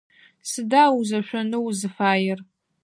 [0.49, 2.39] Сыда о узэшъонэу узыфаер?